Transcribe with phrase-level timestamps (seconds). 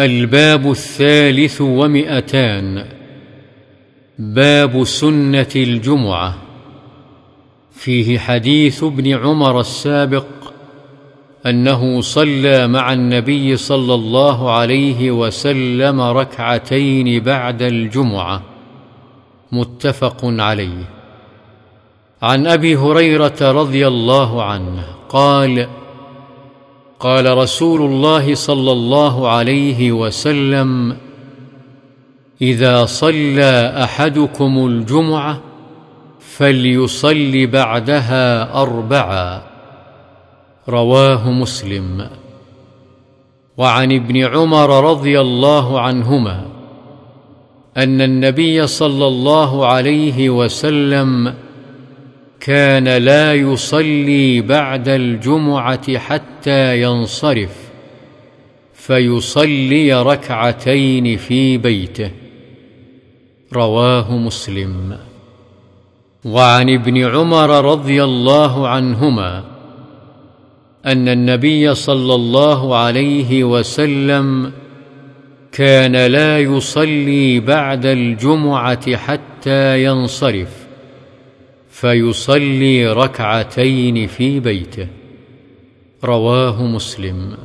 [0.00, 2.84] الباب الثالث ومئتان.
[4.18, 6.34] باب سنة الجمعة.
[7.72, 10.26] فيه حديث ابن عمر السابق
[11.46, 18.42] أنه صلى مع النبي صلى الله عليه وسلم ركعتين بعد الجمعة.
[19.52, 20.84] متفق عليه.
[22.22, 25.68] عن أبي هريرة رضي الله عنه قال
[27.00, 30.96] قال رسول الله صلى الله عليه وسلم
[32.42, 35.40] إذا صلى أحدكم الجمعة
[36.20, 39.42] فليصل بعدها اربعا
[40.68, 42.08] رواه مسلم.
[43.56, 46.46] وعن ابن عمر رضي الله عنهما
[47.76, 51.34] أن النبي صلى الله عليه وسلم
[52.40, 57.70] كان لا يصلي بعد الجمعة حتى ينصرف
[58.74, 62.10] فيصلي ركعتين في بيته.
[63.52, 64.98] رواه مسلم.
[66.24, 69.44] وعن ابن عمر رضي الله عنهما
[70.86, 74.52] أن النبي صلى الله عليه وسلم
[75.52, 80.69] كان لا يصلي بعد الجمعة حتى ينصرف.
[81.70, 84.86] فيصلي ركعتين في بيته.
[86.04, 87.36] رواه مسلم.